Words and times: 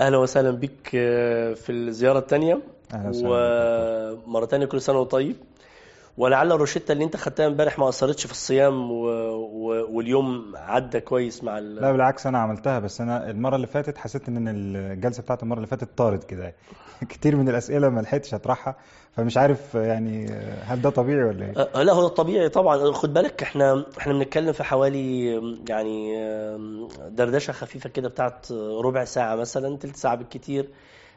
أهلا 0.00 0.16
وسهلا 0.18 0.50
بك 0.50 0.90
آه، 0.94 1.54
في 1.54 1.72
الزيارة 1.72 2.18
الثانية. 2.18 2.60
ومرة 4.26 4.46
ثانية 4.46 4.66
كل 4.66 4.80
سنة 4.80 4.98
وأنت 4.98 5.10
طيب 5.10 5.36
ولعل 6.18 6.52
الروشته 6.52 6.92
اللي 6.92 7.04
انت 7.04 7.16
خدتها 7.16 7.46
امبارح 7.46 7.78
ما 7.78 7.88
أثرتش 7.88 8.26
في 8.26 8.32
الصيام 8.32 8.90
و... 8.90 9.04
و... 9.06 9.96
واليوم 9.96 10.52
عدى 10.56 11.00
كويس 11.00 11.44
مع 11.44 11.58
ال... 11.58 11.74
لا 11.74 11.92
بالعكس 11.92 12.26
أنا 12.26 12.38
عملتها 12.38 12.78
بس 12.78 13.00
أنا 13.00 13.30
المرة 13.30 13.56
اللي 13.56 13.66
فاتت 13.66 13.98
حسيت 13.98 14.28
إن 14.28 14.48
الجلسة 14.48 15.22
بتاعت 15.22 15.42
المرة 15.42 15.56
اللي 15.56 15.66
فاتت 15.66 15.88
طارت 15.96 16.24
كده. 16.24 16.54
كتير 17.08 17.36
من 17.36 17.48
الأسئلة 17.48 17.88
ما 17.88 18.00
لحقتش 18.00 18.34
أطرحها 18.34 18.76
فمش 19.16 19.36
عارف 19.36 19.74
يعني 19.74 20.26
هل 20.62 20.82
ده 20.82 20.90
طبيعي 20.90 21.24
ولا 21.24 21.46
إيه؟ 21.46 21.68
آه، 21.74 21.82
لا 21.82 21.92
هو 21.92 22.06
الطبيعي 22.06 22.48
طبعا. 22.48 22.92
خد 22.92 23.14
بالك 23.14 23.42
إحنا 23.42 23.84
إحنا 23.98 24.12
بنتكلم 24.12 24.52
في 24.52 24.64
حوالي 24.64 25.34
يعني 25.68 26.16
دردشة 27.08 27.52
خفيفة 27.52 27.90
كده 27.90 28.08
بتاعت 28.08 28.52
ربع 28.52 29.04
ساعة 29.04 29.34
مثلا 29.34 29.76
تلت 29.76 29.96
ساعة 29.96 30.14
بالكتير. 30.14 30.68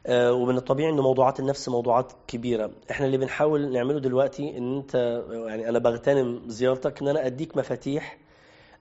ومن 0.09 0.57
الطبيعي 0.57 0.89
ان 0.89 0.99
موضوعات 0.99 1.39
النفس 1.39 1.69
موضوعات 1.69 2.13
كبيرة. 2.27 2.71
إحنا 2.91 3.05
اللي 3.05 3.17
بنحاول 3.17 3.71
نعمله 3.73 3.99
دلوقتي 3.99 4.57
إن 4.57 4.77
أنت 4.77 4.95
يعني 5.47 5.69
أنا 5.69 5.79
بغتنم 5.79 6.41
زيارتك 6.47 7.01
إن 7.01 7.07
أنا 7.07 7.25
أديك 7.25 7.57
مفاتيح 7.57 8.17
آه، 8.17 8.20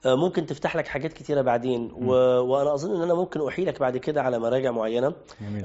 ممكن 0.07 0.47
تفتح 0.47 0.77
لك 0.77 0.87
حاجات 0.89 1.13
كتيرة 1.13 1.43
بعدين. 1.43 1.93
و... 1.93 2.13
وأنا 2.41 2.75
أظن 2.75 2.97
إن 2.97 3.03
أنا 3.03 3.15
ممكن 3.15 3.47
احيلك 3.47 3.81
بعد 3.81 3.97
كده 3.97 4.23
على 4.23 4.39
مراجع 4.39 4.71
معينة 4.71 5.13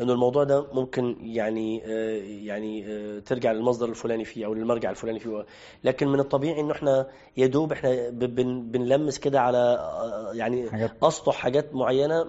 إنه 0.02 0.13
الموضوع 0.13 0.44
ده 0.44 0.66
ممكن 0.73 1.16
يعني 1.21 1.84
آه، 1.85 2.21
يعني 2.23 2.85
آه، 2.88 3.20
ترجع 3.20 3.52
للمصدر 3.52 3.89
الفلاني 3.89 4.25
فيه 4.25 4.45
أو 4.45 4.53
للمرجع 4.53 4.89
الفلاني 4.89 5.20
فيه. 5.20 5.45
لكن 5.84 6.08
من 6.08 6.20
الطبيعي 6.20 6.59
إنه 6.59 6.71
إحنا 6.71 7.08
يا 7.38 7.48
دوب 7.48 7.71
إحنا 7.71 8.09
بن 8.09 8.71
بنلمس 8.71 9.20
كده 9.20 9.41
على 9.41 9.58
آه، 9.58 10.31
يعني 10.34 10.70
حاجات. 10.72 10.91
أسطح 11.03 11.36
حاجات 11.36 11.75
معينة. 11.75 12.25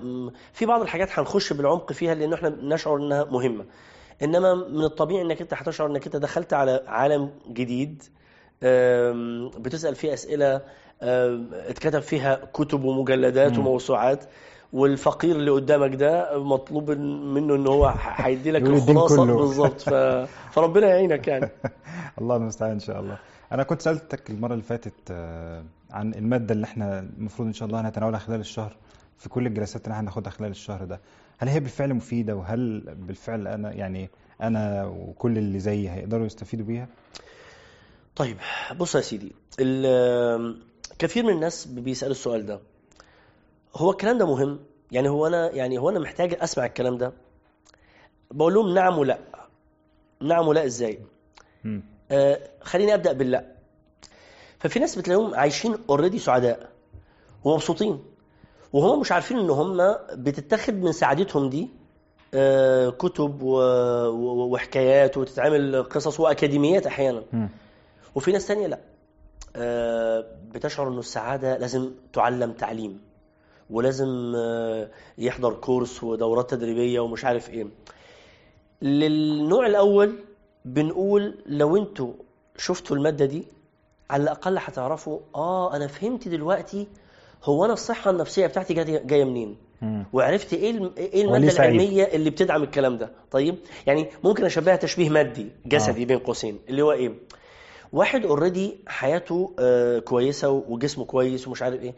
في 0.53 0.67
بعض 0.67 0.81
الحاجات 0.83 1.09
هنخش 1.19 1.53
بالعمق 1.53 1.93
فيها 1.93 2.15
لأن 2.15 2.33
إحنا 2.33 2.49
نشعر 2.49 2.97
إنها 2.97 3.25
مهمة. 3.25 3.65
إنما 4.23 4.55
من 4.55 4.85
الطبيعي 4.85 5.23
إنك 5.23 5.41
أنت 5.41 5.55
هتشعر 5.55 5.87
إنك 5.91 6.07
أنت 6.07 6.17
دخلت 6.17 6.53
على 6.53 6.83
عالم 6.87 7.31
جديد 7.49 8.03
بتسأل 9.59 9.95
فيه 9.95 10.13
أسئلة 10.15 10.61
اتكتب 11.03 12.01
فيها 12.01 12.41
كتب 12.53 12.85
ومجلدات 12.85 13.53
مم. 13.53 13.59
وموسوعات. 13.59 14.25
والفقير 14.73 15.37
اللي 15.37 15.51
قدامك 15.51 15.95
ده 15.95 16.39
مطلوب 16.39 16.91
منه 16.91 17.55
إن 17.55 17.67
هو 17.67 17.95
هيدي 17.97 18.51
لك 18.51 18.63
الخلاصة. 18.63 19.25
بالظبط 19.25 19.81
ف... 19.81 19.91
فربنا 20.55 20.87
يعينك 20.87 21.29
يعني. 21.29 21.49
الله 22.21 22.37
المستعان 22.37 22.71
إن 22.73 22.81
شاء 22.81 23.01
الله. 23.01 23.19
أنا 23.53 23.63
كنت 23.63 23.83
سألتك 23.83 24.31
المرة 24.31 24.53
اللي 24.53 24.65
فاتت 24.65 24.93
آه، 25.11 25.65
عن 25.91 26.15
المادة 26.15 26.55
اللي 26.55 26.65
إحنا 26.65 26.99
المفروض 26.99 27.49
إن 27.49 27.55
شاء 27.55 27.69
الله 27.69 27.81
هنتناولها 27.81 28.19
خلال 28.19 28.41
الشهر. 28.41 28.77
في 29.19 29.29
كل 29.29 29.47
الجلسات 29.47 29.85
اللي 29.85 29.93
إحنا 29.93 30.05
هناخدها 30.05 30.31
خلال 30.31 30.51
الشهر 30.51 30.85
ده. 30.85 31.01
هل 31.39 31.49
هي 31.49 31.61
بالفعل 31.61 31.95
مفيدة؟ 31.95 32.37
وهل 32.37 32.95
بالفعل 32.95 33.49
أنا 33.49 33.73
يعني 33.73 34.11
أنا 34.43 34.87
وكل 34.87 35.39
اللي 35.39 35.59
زيي 35.59 35.91
هيقدروا 35.91 36.27
يستفيدوا 36.27 36.67
بيها؟ 36.67 36.89
طيب 38.17 38.37
بص 38.77 38.95
يا 38.95 39.01
سيدي. 39.01 39.33
كثير 40.99 41.25
من 41.25 41.33
الناس 41.33 41.67
بيسألوا 41.67 42.13
السؤال 42.13 42.47
ده. 42.47 42.61
هو 43.77 43.91
الكلام 43.91 44.19
ده 44.19 44.27
مهم؟ 44.27 44.59
يعني 44.93 45.09
هو 45.09 45.27
أنا 45.27 45.51
يعني 45.53 45.79
هو 45.79 45.91
أنا 45.91 45.99
محتاج 45.99 46.37
أسمع 46.41 46.67
الكلام 46.67 46.99
ده؟ 46.99 47.13
بقول 48.31 48.55
لهم 48.55 48.75
نعم 48.75 48.99
ولا 48.99 49.19
نعم 50.21 50.49
ولا 50.49 50.65
إزاي. 50.65 50.99
آه 52.11 52.41
خليني 52.63 52.95
أبدأ 52.95 53.13
باللا. 53.13 53.45
ففي 54.59 54.79
ناس 54.79 54.99
بتلاقيهم 54.99 55.35
عايشين 55.35 55.77
اوريدي 55.91 56.19
سعداء 56.19 56.71
ومبسوطين 57.45 58.05
وهم 58.73 59.01
مش 59.01 59.13
عارفين 59.13 59.39
إن 59.39 59.51
هم 59.51 59.97
بتتاخد 60.13 60.75
من 60.75 60.93
سعادتهم 60.93 61.49
دي 61.51 61.69
آه 62.35 62.89
كتب 62.91 63.43
و... 63.43 63.57
و... 64.09 64.53
وحكايات 64.55 65.17
وتتعمل 65.17 65.83
قصص 65.83 66.21
وأكاديميات 66.21 66.87
أحيانا. 66.87 67.23
وفي 68.15 68.33
ناس 68.33 68.47
تانية 68.47 68.67
لأ. 68.67 68.79
بتشعر 70.55 70.89
إنه 70.89 70.99
السعادة 70.99 71.57
لازم 71.59 71.91
تعلم 72.13 72.53
تعليم 72.53 73.01
ولازم 73.71 74.33
آه، 74.37 74.89
يحضر 75.19 75.53
كورس 75.55 76.05
ودورات 76.05 76.51
تدريبية 76.51 77.01
ومش 77.01 77.25
عارف 77.25 77.51
إيه. 77.51 77.67
للنوع 78.83 79.67
الأول 79.67 80.19
بنقول 80.65 81.35
لو 81.47 81.77
أنتوا 81.77 82.13
شفتوا 82.57 82.97
المادة 82.97 83.25
دي 83.25 83.45
على 84.11 84.23
الأقل 84.23 84.59
هتعرفوا 84.59 85.19
آه 85.35 85.77
أنا 85.77 85.87
فهمت 85.87 86.29
دلوقتي 86.29 86.87
هو 87.45 87.65
أنا 87.65 87.73
الصحة 87.73 88.11
النفسية 88.11 88.47
بتاعتي 88.47 88.75
جاية 88.75 89.25
منين. 89.25 89.57
وعرفت 90.13 90.53
إيه 90.53 90.91
إيه 90.97 91.23
المادة؟ 91.25 91.37
العلمية 91.53 92.05
اللي 92.05 92.31
بتدعم 92.31 92.63
الكلام 92.63 92.99
ده؟ 92.99 93.11
طيب 93.31 93.57
يعني 93.87 94.07
ممكن 94.25 94.45
أشبهها 94.45 94.77
تشبيه 94.77 95.09
مادي 95.11 95.47
جسدي 95.67 96.05
بين 96.05 96.19
قوسين 96.19 96.59
اللي 96.69 96.83
هو 96.83 96.93
إيه؟ 96.93 97.13
واحد 97.93 98.25
اوريدي 98.25 98.79
حياته 98.87 99.55
آه 99.59 99.99
كويسة 99.99 100.51
وجسمه 100.51 101.05
كويس 101.05 101.49
ومش 101.49 101.63
عارف 101.63 101.81
إيه. 101.83 101.95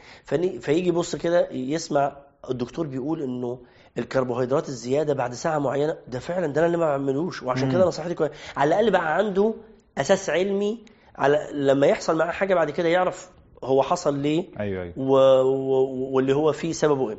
فيجي 0.59 0.89
يبص 0.89 1.17
كده 1.17 1.49
يسمع 1.51 2.17
الدكتور 2.51 2.87
بيقول 2.87 3.23
إنه 3.23 3.59
الكربوهيدرات 3.99 4.69
الزيادة 4.69 5.15
بعد 5.15 5.35
ساعة 5.35 5.59
معينة 5.59 5.97
ده 6.09 6.19
فعلا 6.19 6.47
ده 6.47 6.59
أنا 6.61 6.67
اللي 6.67 6.79
ما 6.79 6.87
بعملوش 6.87 7.43
وعشان. 7.43 7.73
كده 7.73 7.83
أنا 7.83 7.91
صحتي 7.91 8.15
كويسه 8.15 8.35
على 8.57 8.69
الأقل 8.69 8.91
بقى 8.91 9.17
عنده 9.17 9.55
أساس 9.99 10.31
علمي 10.31 10.79
على 11.17 11.49
لما 11.53 11.87
يحصل 11.87 12.17
معاه 12.17 12.33
حاجة 12.33 12.55
بعد 12.55 12.71
كده 12.71 12.89
يعرف 12.89 13.31
هو 13.65 13.83
حصل 13.83 14.19
ليه 14.19 14.45
أيوه 14.61 14.83
أيوه. 14.83 14.95
و... 14.97 15.13
و... 15.43 16.11
واللي 16.15 16.35
هو 16.35 16.53
فيه 16.53 16.73
سببه 16.73 17.11
إيه. 17.11 17.19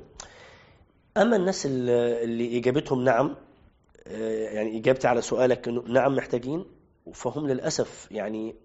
أما 1.17 1.35
الناس 1.35 1.65
اللي, 1.65 2.23
اللي 2.23 2.57
إجابتهم 2.57 3.03
نعم 3.03 3.35
آه، 4.07 4.43
يعني 4.49 4.77
إجابتي 4.77 5.07
على 5.07 5.21
سؤالك 5.21 5.67
إنه 5.67 5.83
نعم 5.87 6.15
محتاجين 6.15 6.65
فهم 7.13 7.47
للأسف 7.47 8.07
يعني 8.11 8.55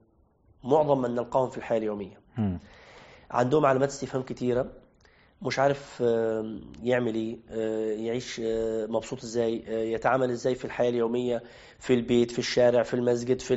معظم 0.65 1.03
من 1.03 1.11
نلقاهم 1.15 1.50
في 1.50 1.59
الحياة 1.59 1.78
اليومية 1.78 2.21
مم. 2.39 2.59
عندهم 3.31 3.67
علامات 3.67 3.89
استفهام 3.89 4.22
كتيرة 4.22 4.67
مش 5.43 5.59
عارف 5.59 6.00
يعمل 6.83 7.15
إيه 7.15 7.37
آه، 7.50 7.93
يعيش 7.93 8.41
آه، 8.44 8.87
مبسوط 8.87 9.23
إزاي 9.23 9.65
آه، 9.69 9.84
يتعامل 9.84 10.31
إزاي 10.31 10.55
في 10.55 10.65
الحياة 10.65 10.91
اليومية 10.91 11.43
في 11.78 11.94
البيت 11.94 12.31
في 12.31 12.39
الشارع 12.39 12.83
في 12.83 12.94
المسجد 12.94 13.41
في 13.41 13.55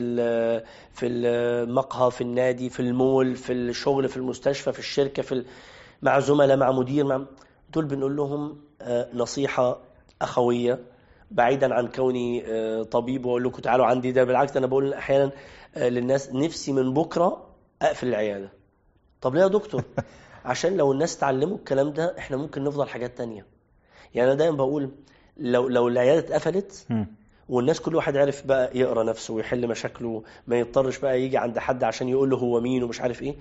في 0.94 1.08
المقهى 1.08 2.12
في 2.12 2.22
النادي 2.22 2.70
في 2.70 2.80
المول 2.80 3.36
في 3.36 3.54
الشغل 3.54 4.10
في 4.10 4.18
المستشفى 4.18 4.74
في 4.74 4.80
الشركة 4.80 5.24
في 5.24 5.46
مع 6.02 6.20
زملاء 6.20 6.58
مع 6.58 6.72
مدير 6.72 7.06
مع 7.06 7.26
دول 7.74 7.86
بنقول 7.86 8.16
لهم 8.16 8.58
نصيحة 9.14 9.80
أخوية 10.22 10.80
بعيدا 11.32 11.74
عن 11.74 11.88
كوني 11.88 12.44
آه، 12.48 12.84
طبيب 12.84 13.26
وأقول 13.26 13.44
لكم 13.44 13.62
تعالوا 13.62 13.86
عندي 13.86 14.12
ده. 14.12 14.24
بالعكس 14.24 14.58
أنا 14.58 14.68
بقول 14.68 14.94
أحيانا 14.94 15.32
آه، 15.76 15.90
للناس 15.90 16.30
نفسي 16.34 16.72
من 16.72 16.94
بكرة 16.94 17.48
أقفل 17.82 18.08
العيادة. 18.08 18.50
طب 19.22 19.36
ليه 19.36 19.42
يا 19.42 19.48
دكتور؟ 19.48 19.84
عشان 20.46 20.78
لو 20.78 20.92
الناس 20.92 21.18
اتعلموا 21.18 21.58
الكلام 21.58 21.92
ده 21.94 22.18
إحنا 22.18 22.38
ممكن 22.38 22.64
نفضل 22.64 22.88
حاجات 22.90 23.18
تانية. 23.18 23.46
يعني 24.16 24.28
أنا 24.32 24.38
دايما 24.40 24.58
بقول 24.58 24.90
لو 25.38 25.68
لو 25.68 25.88
العيادة 25.88 26.20
اتقفلت. 26.20 26.88
والناس 27.50 27.82
كل 27.82 27.96
واحد 27.96 28.18
عرف 28.18 28.46
بقى 28.46 28.78
يقرأ 28.78 29.04
نفسه 29.04 29.34
ويحل 29.34 29.68
مشاكله 29.68 30.24
ما 30.48 30.60
يضطرش 30.60 30.98
بقى 30.98 31.22
يجي 31.22 31.38
عند 31.38 31.60
حد 31.60 31.84
عشان 31.84 32.10
يقول 32.10 32.30
له 32.30 32.38
هو 32.38 32.62
مين 32.62 32.84
ومش 32.84 33.02
عارف 33.02 33.22
إيه 33.22 33.36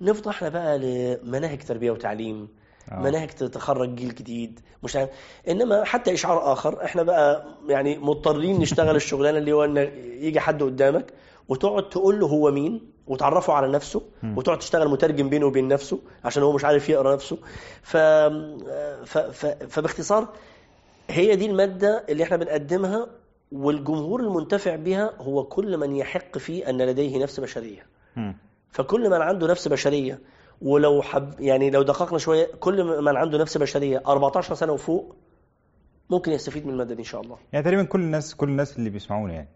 نفضى 0.00 0.30
إحنا 0.30 0.48
بقى 0.48 0.78
لمناهج 0.78 1.58
تربية 1.62 1.90
وتعليم 1.90 2.48
آه. 2.90 3.00
مناهج 3.02 3.28
تخرج 3.28 3.94
جيل 3.94 4.14
جديد 4.14 4.60
مش 4.82 4.96
عارف 4.96 5.10
إنما 5.48 5.84
حتى 5.84 6.14
إشعار 6.14 6.52
آخر 6.52 6.84
إحنا 6.84 7.02
بقى 7.02 7.44
يعني 7.68 7.98
مضطرين 7.98 8.60
نشتغل 8.60 8.96
الشغلانة 8.96 9.38
اللي 9.38 9.52
هو 9.52 9.64
إن 9.64 9.76
يجي 10.20 10.40
حد 10.40 10.62
قدامك 10.62 11.12
وتقعد 11.48 11.88
تقول 11.88 12.20
له 12.20 12.26
هو 12.26 12.50
مين 12.50 12.92
وتعرفه 13.06 13.52
على 13.52 13.68
نفسه. 13.68 14.02
وتقعد 14.36 14.58
تشتغل 14.58 14.88
مترجم 14.88 15.28
بينه 15.28 15.46
وبين 15.46 15.68
نفسه 15.68 15.98
عشان 16.24 16.42
هو 16.42 16.52
مش 16.52 16.64
عارف 16.64 16.88
يقرأ 16.88 17.14
نفسه 17.14 17.38
ف... 17.82 17.96
ف... 17.96 19.18
ف... 19.18 19.46
فباختصار 19.46 20.28
هي 21.10 21.36
دي 21.36 21.46
المادة 21.46 22.04
اللي 22.08 22.24
إحنا 22.24 22.36
بنقدمها 22.36 23.06
والجمهور 23.52 24.20
المنتفع 24.20 24.76
بها 24.76 25.10
هو 25.18 25.44
كل 25.44 25.76
من 25.76 25.96
يحق 25.96 26.38
فيه 26.38 26.70
أن 26.70 26.82
لديه 26.82 27.22
نفس 27.22 27.40
بشرية 27.40 27.86
مم. 28.16 28.36
فكل 28.70 29.10
من 29.10 29.20
عنده 29.22 29.46
نفس 29.46 29.68
بشرية 29.68 30.18
ولو 30.62 31.02
حب 31.02 31.40
يعني 31.40 31.70
لو 31.70 31.82
دققنا 31.82 32.18
شوية 32.18 32.46
كل 32.60 33.02
من 33.02 33.16
عنده 33.16 33.38
نفس 33.38 33.58
بشرية 33.58 34.02
14 34.06 34.54
سنة 34.54 34.72
وفوق 34.72 35.16
ممكن 36.10 36.32
يستفيد 36.32 36.66
من 36.66 36.72
المادة 36.72 36.94
دي 36.94 37.00
إن 37.00 37.06
شاء 37.06 37.20
الله. 37.20 37.36
يعني 37.52 37.64
تقريبا 37.64 37.82
كل 37.82 38.00
الناس 38.00 38.34
كل 38.34 38.48
الناس 38.48 38.78
اللي 38.78 38.90
بيسمعونا 38.90 39.32
يعني. 39.32 39.48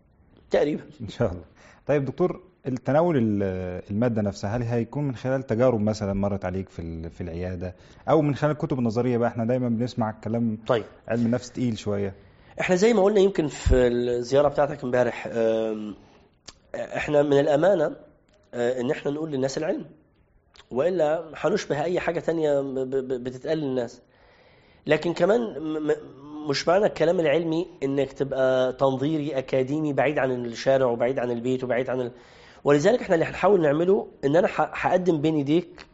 تقريبا. 0.50 0.82
إن 1.00 1.08
شاء 1.08 1.32
الله. 1.32 1.44
طيب 1.86 2.04
دكتور 2.04 2.42
التناول 2.66 3.16
ال- 3.16 3.82
المادة 3.90 4.22
نفسها 4.22 4.56
هل 4.56 4.62
هيكون 4.62 5.04
من 5.04 5.14
خلال 5.16 5.42
تجارب 5.42 5.80
مثلا 5.80 6.12
مرت 6.12 6.44
عليك 6.44 6.68
في 6.68 7.10
في 7.10 7.20
العيادة؟ 7.20 7.74
أو 8.08 8.22
من 8.22 8.34
خلال 8.34 8.52
الكتب 8.52 8.78
النظرية 8.78 9.18
بقى 9.18 9.28
إحنا 9.28 9.44
دايما 9.44 9.68
بنسمع 9.68 10.10
كلام 10.24 10.58
طيب. 10.66 10.84
علم 11.08 11.26
النفس 11.26 11.50
تقيل 11.52 11.78
شوية. 11.78 12.14
إحنا 12.60 12.76
زي 12.76 12.92
ما 12.92 13.02
قلنا 13.04 13.20
يمكن 13.20 13.46
في 13.46 13.74
الزيارة 13.86 14.48
بتاعتك 14.48 14.84
امبارح 14.84 15.26
إحنا 16.74 17.22
من 17.22 17.38
الأمانة 17.40 17.96
آه، 18.54 18.80
إن 18.80 18.90
إحنا 18.90 19.10
نقول 19.10 19.30
للناس 19.30 19.58
العلم. 19.58 19.84
وإلا 20.70 21.24
هنشبه 21.34 21.82
أي 21.84 22.00
حاجة 22.00 22.20
تانية 22.20 22.60
بتتقال 23.18 23.58
للناس. 23.58 24.02
لكن 24.86 25.12
كمان 25.14 25.40
مش 26.48 26.68
معنى 26.68 26.86
الكلام 26.86 27.20
العلمي 27.20 27.66
إنك 27.82 28.12
تبقى 28.12 28.72
تنظيري 28.72 29.38
أكاديمي 29.38 29.92
بعيد 29.92 30.18
عن 30.18 30.30
الشارع 30.46 30.86
وبعيد 30.86 31.18
عن 31.18 31.30
البيت 31.30 31.64
وبعيد 31.64 31.90
عن 31.90 32.00
ال... 32.00 32.12
ولذلك 32.64 33.00
إحنا 33.02 33.14
اللي 33.14 33.26
هنحاول 33.26 33.60
نعمله 33.60 34.06
إن 34.24 34.36
أنا 34.36 34.48
هقدم 34.56 35.20
بين 35.20 35.34
إيديك 35.36 35.86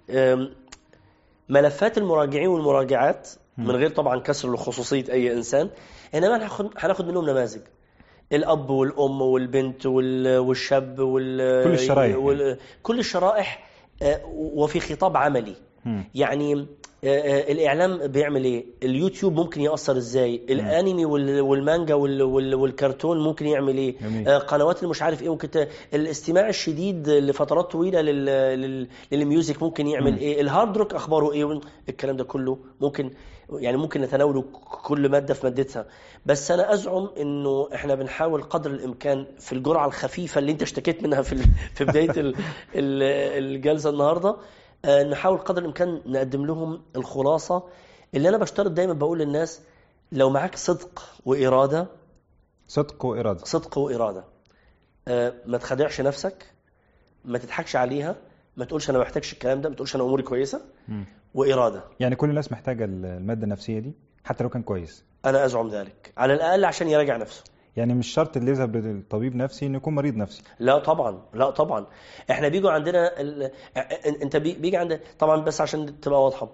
ملفات 1.49 1.99
المراجعين 1.99 2.49
والمراجعات 2.49 3.29
من 3.59 3.71
غير 3.71 3.91
طبعا 3.91 4.21
كسر 4.21 4.53
لخصوصية 4.55 5.05
أي 5.13 5.33
إنسان 5.33 5.71
إنما 6.15 6.37
هناخد 6.37 6.69
هناخد 6.79 7.09
منهم 7.09 7.31
نماذج. 7.31 7.61
الأب 8.33 8.71
والأم 8.71 9.23
والبنت 9.23 9.87
وال- 9.87 10.39
والشاب 10.39 10.99
وال 10.99 11.65
كل 11.65 11.73
الشرايح 11.73 12.17
وال... 12.17 12.59
كل 12.83 12.99
الشرائح 12.99 13.69
وفي 14.35 14.81
خطاب 14.81 15.17
عملي. 15.17 15.55
يعني 16.15 16.67
آه، 17.05 17.07
آه، 17.07 17.53
الإعلام 17.53 18.07
بيعمل 18.07 18.45
إيه؟ 18.45 18.65
اليوتيوب 18.83 19.33
ممكن 19.33 19.61
يأثر 19.61 19.97
إزاي؟ 19.97 20.41
الأنمي 20.51 21.05
وال- 21.05 21.41
والمانجا 21.41 21.95
وال- 21.95 22.23
وال- 22.23 22.55
والكرتون 22.55 23.21
ممكن 23.25 23.47
يعمل 23.47 23.77
إيه؟ 23.77 23.95
جميل. 24.03 24.29
آه، 24.29 24.39
قنوات 24.39 24.79
اللي 24.79 24.89
مش 24.91 25.03
عارف 25.03 25.23
إيه 25.23 25.29
ممكن 25.29 25.51
ت- 25.51 25.69
الاستماع 25.95 26.49
الشديد 26.49 27.09
لفترات 27.09 27.73
طويلة 27.73 28.01
لل... 28.01 28.25
لل... 28.61 28.89
لل 29.13 29.27
music 29.27 29.63
ممكن 29.63 29.87
يعمل 29.87 30.13
مم. 30.13 30.19
إيه؟ 30.19 30.41
ال 30.41 30.48
hard 30.48 30.77
rock 30.79 30.95
أخباره 30.95 31.33
إيه؟ 31.33 31.61
الكلام 31.89 32.17
ده 32.17 32.25
كله 32.25 32.59
ممكن 32.81 33.11
يعني 33.61 33.77
ممكن 33.77 34.01
نتناوله 34.01 34.45
كل 34.83 35.09
مادة 35.09 35.35
في 35.35 35.47
مادتها 35.47 35.87
بس 36.27 36.51
أنا 36.51 36.73
أزعم 36.73 37.11
إنه 37.21 37.69
إحنا 37.75 37.95
بنحاول 37.95 38.43
قدر 38.43 38.71
الإمكان 38.71 39.27
في 39.39 39.53
الجرعة 39.53 39.87
الخفيفة 39.87 40.39
اللي 40.39 40.53
أنت 40.53 40.63
اشتكيت 40.63 41.03
منها 41.03 41.23
في. 41.23 41.37
في 41.75 41.85
بداية 41.85 42.11
ال... 42.11 42.37
ال- 42.75 43.03
الجلسة 43.45 43.91
النهارده 43.91 44.37
آه، 44.85 45.03
نحاول 45.03 45.39
قدر 45.39 45.63
الإمكان 45.63 46.01
نقدم 46.07 46.47
لهم 46.47 46.83
الخلاصة 46.97 47.63
اللي 48.15 48.29
أنا 48.29 48.39
بشترط 48.39 48.71
دايما 48.71 48.93
بقول 48.93 49.19
للناس 49.19 49.61
لو 50.13 50.31
معاك 50.31 50.57
صدق 50.57 51.03
وإرادة 51.27 51.87
صدق 52.69 53.05
وإرادة 53.05 53.45
صدق 53.45 53.79
وإرادة 53.79 54.25
آه، 55.09 55.33
ما 55.47 55.59
تخدعش 55.59 56.01
نفسك 56.01 56.47
ما 57.25 57.39
تضحكش 57.39 57.77
عليها 57.77 58.17
ما 58.57 58.65
تقولش 58.65 58.91
أنا 58.91 58.99
ما 58.99 59.05
محتاجش 59.05 59.33
الكلام 59.33 59.61
ده 59.61 59.69
ما 59.69 59.75
تقولش 59.75 59.95
أنا 59.97 60.05
أموري 60.05 60.23
كويسة 60.23 60.61
مم. 60.89 61.05
وإرادة. 61.35 61.85
يعني 62.01 62.17
كل 62.17 62.31
الناس 62.31 62.53
محتاجة 62.53 62.85
المادة 62.85 63.45
النفسية 63.45 63.79
دي 63.79 63.93
حتى 64.25 64.45
لو 64.45 64.51
كان 64.51 64.63
كويس. 64.63 65.05
أنا 65.25 65.45
أزعم 65.45 65.69
ذلك. 65.69 66.13
على 66.17 66.35
الأقل 66.35 66.65
عشان 66.65 66.89
يراجع 66.89 67.17
نفسه. 67.17 67.45
يعني 67.77 67.95
مش 67.95 68.07
شرط 68.09 68.37
اللي 68.37 68.51
يذهب 68.51 68.77
للطبيب 68.77 69.37
نفسي 69.37 69.67
إنه 69.67 69.77
يكون 69.77 69.95
مريض 69.95 70.17
نفسي. 70.17 70.43
لا 70.59 70.79
طبعا 70.79 71.23
لا 71.35 71.51
طبعا. 71.51 71.87
إحنا 72.31 72.49
بيجوا 72.49 72.71
عندنا 72.71 73.21
ال... 73.21 73.51
أنت 74.23 74.37
بي- 74.37 74.55
بيجي 74.55 74.77
عند 74.77 75.01
طبعا 75.19 75.41
بس 75.41 75.61
عشان 75.61 76.01
تبقى 76.01 76.25
واضحة. 76.25 76.49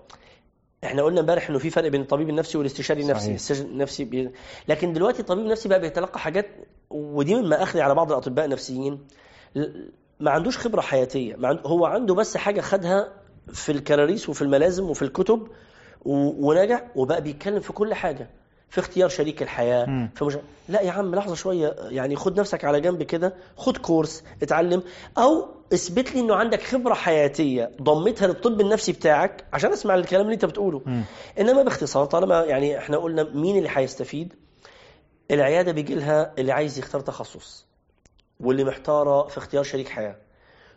إحنا 0.85 1.03
قلنا 1.03 1.21
امبارح 1.21 1.49
إنه 1.51 1.59
في 1.59 1.71
فرق 1.71 1.89
بين 1.89 2.01
الطبيب 2.01 2.29
النفسي 2.29 2.59
والاستشاري 2.59 3.03
النفسي 3.03 3.21
صحيح. 3.21 3.31
الاستشاري 3.31 3.71
النفسي 3.71 4.05
بي... 4.05 4.31
لكن 4.69 4.93
دلوقتي 4.93 5.21
الطبيب 5.21 5.45
النفسي 5.45 5.69
بقى 5.69 5.81
بيتلقى 5.81 6.19
حاجات 6.19 6.47
ودي 6.91 7.35
من 7.35 7.49
مآخذي 7.49 7.83
على 7.83 7.95
بعض 7.95 8.13
الأطباء 8.13 8.45
النفسيين 8.45 9.07
ما 10.21 10.31
عندوش 10.31 10.59
خبرة 10.59 10.81
حياتية. 10.81 11.37
ما 11.37 11.49
عند... 11.49 11.61
هو 11.67 11.87
عنده 11.87 12.15
بس 12.15 12.37
حاجة 12.37 12.61
خدها 12.61 13.13
في 13.53 13.73
الكراريس 13.73 14.29
وفي 14.29 14.43
الملازم 14.43 14.91
وفي 14.91 15.03
الكتب. 15.03 15.49
ونجح 16.05 16.85
وبقى 16.97 17.21
بيتكلم 17.23 17.61
في 17.61 17.73
كل 17.73 17.95
حاجة 17.95 18.31
في 18.71 18.79
اختيار 18.81 19.09
شريك 19.09 19.43
الحياة 19.43 19.87
مم. 19.87 20.11
في 20.15 20.25
مش... 20.25 20.37
لا 20.69 20.81
يا 20.81 20.91
عم 20.93 21.15
لحظة 21.15 21.35
شوية 21.35 21.75
يعني 21.89 22.17
خد 22.17 22.41
نفسك 22.41 22.65
على 22.65 22.81
جنب 22.81 23.03
كده 23.03 23.35
خد 23.57 23.77
كورس 23.77 24.25
اتعلم 24.43 24.83
أو 25.19 25.49
اثبت 25.75 26.15
لي 26.15 26.21
إنه 26.21 26.35
عندك 26.35 26.63
خبرة 26.63 26.95
حياتية 26.95 27.71
ضمتها 27.83 28.27
للطب 28.29 28.61
النفسي 28.61 28.93
بتاعك 28.93 29.45
عشان 29.53 29.73
أسمع 29.73 29.95
الكلام 29.95 30.23
اللي 30.23 30.35
أنت 30.35 30.45
بتقوله 30.45 30.83
مم. 30.87 31.03
إنما 31.41 31.63
باختصار 31.63 32.05
طالما 32.05 32.45
يعني 32.45 32.79
إحنا 32.79 32.97
قلنا 32.97 33.23
مين 33.23 33.57
اللي 33.59 33.69
هيستفيد 33.73 34.35
العيادة 35.31 35.73
بيجي 35.73 35.95
لها 35.95 36.33
اللي 36.39 36.53
عايز 36.53 36.79
يختار 36.79 37.01
تخصص 37.01 37.67
واللي 38.41 38.65
محتارة 38.65 39.27
في 39.29 39.39
اختيار 39.39 39.63
شريك 39.65 39.89
حياة 39.89 40.17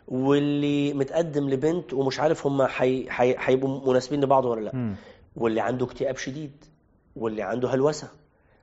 واللي 0.08 0.92
متقدم 0.94 1.48
لبنت 1.50 1.92
ومش 1.92 2.20
عارف 2.20 2.46
هم 2.46 2.66
حي... 2.66 3.10
حي... 3.10 3.34
هيبقوا 3.38 3.90
مناسبين 3.90 4.20
لبعض 4.20 4.44
ولا 4.44 4.60
لأ 4.60 4.74
مم. 4.74 4.94
واللي 5.36 5.60
عنده 5.60 5.86
اكتئاب 5.86 6.16
شديد 6.16 6.52
واللي 7.16 7.42
عنده 7.42 7.68
هلوسة 7.68 8.08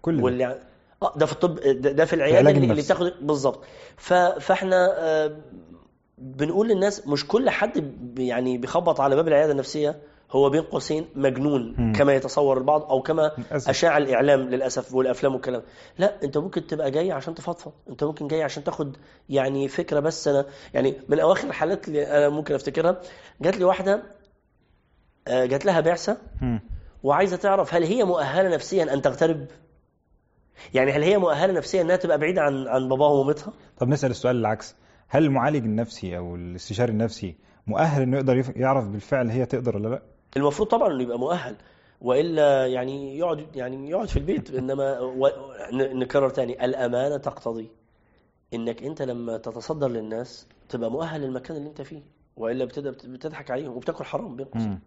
كل. 0.01 0.23
واللي 0.23 0.43
ع- 0.43 0.55
آه 1.03 1.13
ده 1.17 1.25
في 1.25 1.31
الطب 1.33 1.55
ده, 1.59 1.91
ده 1.91 2.05
في 2.05 2.13
العيادة 2.13 2.49
اللي, 2.51 2.71
اللي. 2.71 2.81
بتاخد 2.81 3.13
بالظبط 3.21 3.63
ف... 3.97 4.13
فاحنا 4.13 4.95
آه، 4.97 5.37
بنقول 6.17 6.67
للناس 6.67 7.07
مش 7.07 7.27
كل 7.27 7.49
حد 7.49 7.83
يعني 8.19 8.57
بيخبط 8.57 9.01
على 9.01 9.15
باب 9.15 9.27
العيادة 9.27 9.51
النفسية 9.51 9.95
هو 10.31 10.49
بين 10.49 10.61
قوسين 10.61 11.05
مجنون 11.15 11.75
مم. 11.77 11.93
كما 11.93 12.13
يتصور 12.15 12.57
البعض 12.57 12.83
أو 12.83 13.01
كما 13.01 13.31
للأسف. 13.37 13.69
أشاع 13.69 13.97
الإعلام 13.97 14.39
للأسف 14.39 14.93
والأفلام 14.93 15.33
والكلام. 15.33 15.61
لا 15.97 16.23
أنت 16.23 16.37
ممكن 16.37 16.67
تبقى 16.67 16.91
جاي 16.91 17.11
عشان 17.11 17.35
تفضفض. 17.35 17.71
أنت 17.89 18.03
ممكن 18.03 18.27
جاي 18.27 18.43
عشان 18.43 18.63
تاخد 18.63 18.97
يعني 19.29 19.67
فكرة 19.67 19.99
بس. 19.99 20.27
أنا 20.27 20.45
يعني 20.73 20.95
من 21.09 21.19
أواخر 21.19 21.47
الحالات 21.47 21.87
اللي 21.87 22.07
أنا 22.07 22.29
ممكن 22.29 22.55
أفتكرها 22.55 23.01
جات 23.41 23.57
لي 23.57 23.63
واحدة 23.63 24.03
آه، 25.27 25.45
جات 25.45 25.65
لها 25.65 25.79
بعثة. 25.79 26.17
وعايزة 27.03 27.37
تعرف 27.37 27.73
هل 27.73 27.83
هي 27.83 28.03
مؤهلة 28.03 28.49
نفسيا 28.49 28.93
أن 28.93 29.01
تغترب؟ 29.01 29.47
يعني 30.73 30.91
هل 30.91 31.03
هي 31.03 31.17
مؤهلة 31.17 31.53
نفسيا 31.53 31.81
إنها 31.81 31.95
تبقى 31.95 32.17
بعيدة 32.17 32.41
عن 32.41 32.67
عن 32.67 32.89
باباها 32.89 33.09
ومامتها؟ 33.09 33.53
طب 33.77 33.87
نسأل 33.87 34.11
السؤال 34.11 34.35
العكس. 34.35 34.75
هل 35.07 35.23
المعالج 35.25 35.65
النفسي 35.65 36.17
أو 36.17 36.35
الاستشاري 36.35 36.91
النفسي 36.91 37.35
مؤهل 37.67 38.01
إنه 38.01 38.17
يقدر 38.17 38.43
يعرف 38.55 38.87
بالفعل 38.87 39.29
هي 39.29 39.45
تقدر 39.45 39.77
ولا 39.77 39.87
لأ؟ 39.87 40.01
المفروض 40.37 40.67
طبعا 40.67 40.93
إنه 40.93 41.03
يبقى 41.03 41.19
مؤهل 41.19 41.55
وإلا 42.01 42.67
يعني 42.67 43.17
يقعد 43.17 43.55
يعني 43.55 43.89
يقعد 43.89 44.07
في 44.07 44.17
البيت. 44.17 44.53
إنما 44.53 44.99
و... 44.99 45.29
نكرر 45.73 46.29
تاني 46.29 46.65
الأمانة 46.65 47.17
تقتضي 47.17 47.69
إنك 48.53 48.83
أنت 48.83 49.01
لما 49.01 49.37
تتصدر 49.37 49.87
للناس 49.87 50.47
تبقى 50.69 50.91
مؤهل 50.91 51.21
للمكان 51.21 51.57
اللي 51.57 51.69
أنت 51.69 51.81
فيه 51.81 52.01
وإلا 52.37 52.65
بتضحك 52.85 53.51
عليهم 53.51 53.71
وبتاكل 53.75 54.03
حرام 54.03 54.35
بين 54.35 54.45
قوسين. 54.45 54.79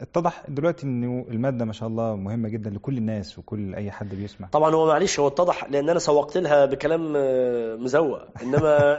اتضح 0.00 0.42
دلوقتي 0.48 0.86
إنه 0.86 1.26
المادة 1.30 1.64
ما 1.64 1.72
شاء 1.72 1.88
الله 1.88 2.16
مهمة 2.16 2.48
جدا 2.48 2.70
لكل 2.70 2.98
الناس 2.98 3.38
وكل 3.38 3.74
أي 3.74 3.90
حد 3.90 4.14
بيسمع. 4.14 4.48
طبعا 4.48 4.74
هو 4.74 4.86
معلش 4.86 5.20
هو 5.20 5.26
اتضح 5.26 5.70
لأن 5.70 5.88
أنا 5.88 5.98
سوقت 5.98 6.38
لها 6.38 6.64
بكلام 6.64 7.12
آه، 7.16 7.76
مزوق. 7.76 8.20
إنما 8.42 8.98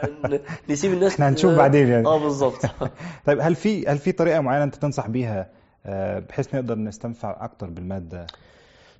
نسيب 0.70 0.92
الناس 0.92 1.12
إحنا 1.14 1.28
هنشوف 1.28 1.54
بعدين 1.54 1.88
يعني. 1.88 2.06
آه 2.06 2.18
بالظبط 2.18 2.66
طيب 3.26 3.38
هل 3.40 3.54
في 3.54 3.86
هل 3.86 3.98
في 3.98 4.12
طريقة 4.12 4.40
معينة 4.40 4.64
أنت 4.64 4.76
تنصح 4.76 5.08
بيها 5.08 5.59
بحيث 6.28 6.54
نقدر 6.54 6.74
نستنفع 6.78 7.44
أكتر 7.44 7.66
بالمادة. 7.70 8.26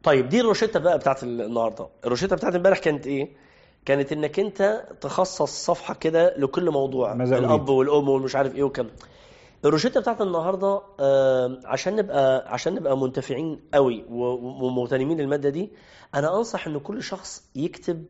طيب 0.03 0.29
دي 0.29 0.41
الروشتة 0.41 0.81
بقى 0.81 0.99
بتاعت 0.99 1.23
النهارده. 1.23 1.89
الروشتة 2.05 2.37
بتاعت 2.37 2.55
امبارح 2.55 2.79
كانت 2.79 3.07
إيه؟ 3.07 3.29
كانت 3.85 4.13
إنك 4.13 4.39
أنت 4.41 4.85
تخصص 5.01 5.65
صفحة 5.67 5.95
كده 5.95 6.35
لكل 6.39 6.71
موضوع؟ 6.71 7.13
الأب 7.39 7.69
والأم 7.69 8.09
والمش 8.09 8.37
عارف 8.37 8.55
إيه 8.55 8.63
وكم 8.63 8.87
الروشتة 9.65 10.01
بتاعت 10.01 10.21
النهارده 10.21 10.81
آه، 11.01 11.61
عشان 11.65 11.97
نبقى 11.97 12.53
عشان 12.53 12.75
نبقى 12.75 12.99
منتفعين 12.99 13.61
قوي 13.75 14.05
ومغتنمين 14.11 15.21
للماده 15.21 15.49
دي 15.49 15.71
أنا 16.15 16.37
أنصح 16.39 16.67
إن 16.67 16.79
كل 16.79 17.03
شخص 17.03 17.45
يكتب 17.57 18.05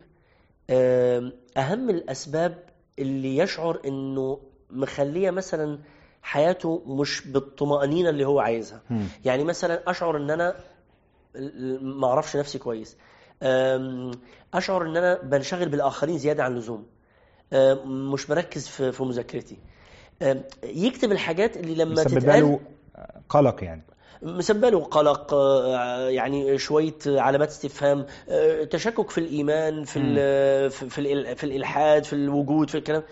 آه، 0.70 1.32
أهم 1.56 1.90
الأسباب 1.90 2.58
اللي 2.98 3.36
يشعر 3.36 3.80
إنه 3.86 4.40
مخليه 4.70 5.30
مثلا 5.30 5.78
حياته 6.22 6.82
مش 6.86 7.26
بالطمأنينة 7.28 8.08
اللي 8.10 8.24
هو 8.24 8.40
عايزها. 8.40 8.80
يعني 9.24 9.44
مثلا 9.44 9.90
أشعر 9.90 10.16
إن 10.16 10.30
أنا 10.30 10.54
ما 11.80 12.06
أعرفش 12.06 12.36
نفسي 12.36 12.58
كويس. 12.58 12.96
أم، 13.42 14.10
أشعر 14.54 14.82
إن 14.86 14.96
أنا 14.96 15.22
بنشغل 15.22 15.68
بالآخرين 15.68 16.18
زيادة 16.18 16.44
عن 16.44 16.52
اللزوم. 16.52 16.86
مش 17.86 18.30
مركز 18.30 18.68
في 18.68 18.92
في 18.92 19.02
مذاكرتي. 19.04 19.56
يكتب 20.64 21.12
الحاجات 21.12 21.56
اللي 21.56 21.74
لما 21.74 21.94
تتقال 22.04 22.42
له 22.42 22.60
قلق 23.28 23.64
يعني. 23.64 23.82
مسبب 24.22 24.64
له 24.64 24.84
قلق 24.84 25.34
آه، 25.34 26.08
يعني 26.08 26.58
شوية 26.58 26.94
علامات 27.06 27.48
استفهام 27.48 28.06
آه، 28.28 28.64
تشكك 28.64 29.10
في 29.10 29.18
الإيمان 29.18 29.84
في 29.84 29.98
ال- 29.98 30.70
في 30.70 30.88
في 30.90 30.98
الإل- 31.00 31.36
في 31.36 31.44
الإلحاد 31.44 32.04
في 32.04 32.12
الوجود 32.12 32.70
في 32.70 32.78
الكلام. 32.78 33.02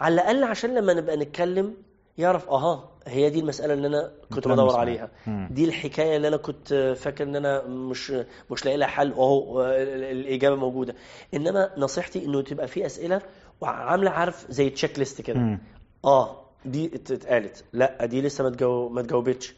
على 0.00 0.14
الأقل 0.14 0.44
عشان 0.44 0.74
لما 0.74 0.94
نبقى 0.94 1.16
نتكلم 1.16 1.74
يعرف 2.18 2.48
أها 2.50 2.88
هي 3.06 3.30
دي 3.30 3.40
المسألة 3.40 3.74
اللي 3.74 3.86
أنا 3.86 4.12
كنت 4.34 4.48
بدور. 4.48 4.76
عليها. 4.76 5.10
دي 5.50 5.64
الحكاية 5.64 6.16
اللي 6.16 6.28
أنا 6.28 6.36
كنت 6.36 6.94
فاكر 6.98 7.24
إن 7.24 7.36
أنا 7.36 7.62
مش 7.66 8.12
مش 8.50 8.64
لاقي 8.64 8.76
لها 8.76 8.88
حل 8.88 9.12
اهو 9.12 9.62
الإجابة 10.10 10.56
موجودة 10.56 10.94
إنما 11.34 11.70
نصيحتي 11.76 12.24
إنه 12.24 12.40
تبقى 12.42 12.68
في 12.68 12.86
أسئلة 12.86 13.22
وعاملة 13.60 14.10
عارف 14.10 14.46
زي 14.50 14.70
تشيك 14.70 14.98
ليست 14.98 15.20
كده 15.20 15.38
مم. 15.38 15.58
آه 16.04 16.42
دي 16.64 16.86
ات- 16.94 17.10
اتقالت 17.10 17.64
لا 17.72 18.06
دي 18.06 18.22
لسه 18.22 18.44
ما 18.44 18.50
تجاو- 18.50 18.88
ما 18.88 19.02
تجاوبتش 19.02 19.54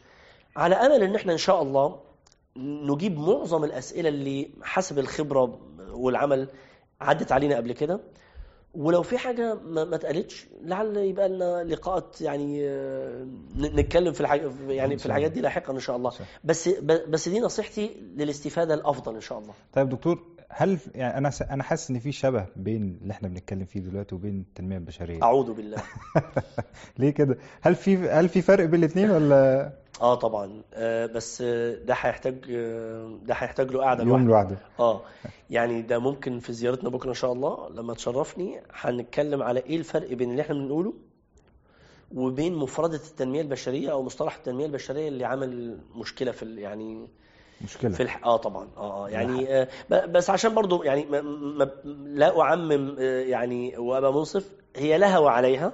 على 0.55 0.75
أمل 0.75 1.03
إن 1.03 1.15
إحنا 1.15 1.33
إن 1.33 1.37
شاء 1.37 1.61
الله 1.61 1.99
نجيب 2.57 3.19
معظم 3.19 3.63
الأسئلة 3.63 4.09
اللي 4.09 4.49
حسب 4.63 4.99
الخبرة 4.99 5.59
والعمل 5.91 6.47
عدت 7.01 7.31
علينا 7.31 7.55
قبل 7.55 7.71
كده 7.71 7.99
ولو 8.75 9.03
في 9.03 9.17
حاجة 9.17 9.53
ما 9.53 9.83
ما 9.83 9.95
اتقالتش 9.95 10.47
لعل 10.61 10.97
يبقى 10.97 11.29
لنا 11.29 11.63
لقاءات 11.63 12.21
يعني 12.21 12.69
آه، 12.69 13.27
نتكلم 13.57 14.13
في 14.13 14.21
الحاجة 14.21 14.51
يعني 14.67 14.97
في 14.97 15.05
الحاجات. 15.05 15.31
دي 15.31 15.41
لاحقا 15.41 15.73
إن 15.73 15.79
شاء 15.79 15.95
الله 15.95 16.11
بس 16.43 16.69
بس 17.09 17.29
دي 17.29 17.39
نصيحتي 17.39 17.89
للاستفادة 18.17 18.73
الأفضل 18.73 19.15
إن 19.15 19.21
شاء 19.21 19.39
الله 19.39 19.53
طيب 19.73 19.89
دكتور 19.89 20.23
هل 20.49 20.77
يعني 20.95 21.17
أنا 21.17 21.29
س- 21.29 21.41
أنا 21.41 21.63
حاسس 21.63 21.89
إن 21.89 21.99
في 21.99 22.11
شبه 22.11 22.45
بين 22.55 22.99
اللي 23.01 23.11
إحنا 23.13 23.27
بنتكلم 23.27 23.65
فيه 23.65 23.79
دلوقتي 23.79 24.15
وبين 24.15 24.39
التنمية 24.49 24.77
البشرية. 24.77 25.23
أعوذ 25.23 25.53
بالله. 25.53 25.77
ليه 26.99 27.09
كده؟ 27.09 27.37
هل 27.61 27.75
في 27.75 27.97
هل 28.09 28.29
في 28.29 28.41
فرق 28.41 28.65
بين 28.65 28.79
الاثنين 28.79 29.09
ولا؟ 29.11 29.71
آه 30.01 30.15
طبعا. 30.15 30.61
آه 30.73 31.05
بس 31.05 31.41
ده 31.85 31.93
هيحتاج 31.93 32.45
ده 33.25 33.33
هيحتاج 33.33 33.71
له 33.71 33.81
قعدة 33.83 34.03
يوم 34.03 34.27
لوحده. 34.27 34.57
آه 34.79 35.01
يعني 35.49 35.81
ده 35.81 35.99
ممكن 35.99 36.39
في 36.39 36.53
زيارتنا 36.53 36.89
بكرة 36.89 37.09
إن 37.09 37.13
شاء 37.13 37.33
الله. 37.33 37.69
لما 37.69 37.93
تشرفني 37.93 38.61
هنتكلم 38.73 39.43
على 39.43 39.59
إيه 39.59 39.77
الفرق 39.77 40.13
بين 40.13 40.31
اللي 40.31 40.41
إحنا 40.41 40.55
بنقوله 40.55 40.93
وبين 42.15 42.55
مفردة 42.55 42.95
التنمية 42.95 43.41
البشرية 43.41 43.91
أو 43.91 44.03
مصطلح 44.03 44.35
التنمية 44.35 44.65
البشرية 44.65 45.07
اللي 45.07 45.25
عمل 45.25 45.79
مشكلة 45.95 46.31
في 46.31 46.55
يعني 46.61 47.07
مشكلة. 47.61 47.91
في 47.91 48.03
الح... 48.03 48.25
آه 48.25 48.37
طبعا. 48.37 48.67
آه 48.77 49.05
آه 49.05 49.09
يعني 49.09 49.47
آه 49.61 49.67
بس 50.05 50.29
عشان 50.29 50.53
برضو 50.55 50.83
يعني 50.83 51.05
ما 51.05 51.21
ما 51.21 51.69
لا 52.05 52.41
أعمم 52.41 52.95
آه 52.99 53.21
يعني 53.21 53.77
وأبقى 53.77 54.13
منصف 54.13 54.49
هي 54.75 54.97
لها 54.97 55.19
وعليها 55.19 55.73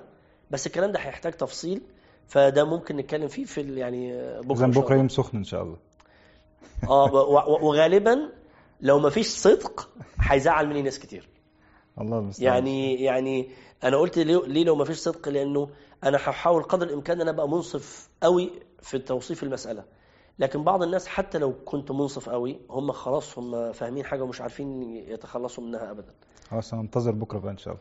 بس 0.51 0.67
الكلام 0.67 0.91
ده 0.91 0.99
هيحتاج 0.99 1.33
تفصيل 1.33 1.81
فده 2.27 2.63
ممكن 2.63 2.97
نتكلم 2.97 3.27
فيه 3.27 3.45
في 3.45 3.75
يعني 3.75 4.13
آه، 4.13 4.41
بكرة 4.41 4.65
بكرة. 4.67 4.95
يوم 4.95 5.09
سخن 5.09 5.37
إن 5.37 5.43
شاء 5.43 5.63
الله. 5.63 5.77
آه 6.89 7.13
وغالبا 7.63 8.29
لو 8.81 8.99
ما 8.99 9.09
فيش 9.09 9.27
صدق 9.27 9.89
هيزعل 10.19 10.67
مني 10.67 10.81
ناس 10.81 10.99
كتير. 10.99 11.29
الله 12.01 12.19
المستعان. 12.19 12.47
يعني 12.53 13.03
يعني 13.03 13.49
أنا 13.83 13.97
قلت 13.97 14.17
ليه, 14.19 14.41
ليه 14.45 14.63
لو 14.63 14.75
ما 14.75 14.85
فيش 14.85 14.97
صدق؟ 14.97 15.29
لأنه 15.29 15.69
أنا 16.03 16.17
هحاول 16.17 16.63
قدر 16.63 16.87
الإمكان 16.87 17.15
إن 17.15 17.21
أنا 17.21 17.31
أبقى 17.31 17.49
منصف 17.49 18.09
قوي 18.23 18.51
في 18.81 18.99
توصيف 18.99 19.43
المسألة. 19.43 19.83
لكن 20.39 20.63
بعض 20.63 20.83
الناس 20.83 21.07
حتى 21.07 21.37
لو 21.37 21.53
كنت 21.65 21.91
منصف 21.91 22.29
قوي 22.29 22.59
هم 22.69 22.91
خلاص 22.91 23.37
هم 23.37 23.71
فاهمين 23.71 24.05
حاجة 24.05 24.23
ومش 24.23 24.41
عارفين 24.41 24.83
يتخلصوا 24.95 25.63
منها 25.63 25.91
ابدا. 25.91 26.13
خلاص 26.49 26.73
هننتظر 26.73 27.11
بكرة 27.11 27.39
بقى 27.39 27.51
إن 27.51 27.57
شاء 27.57 27.67
الله. 27.67 27.73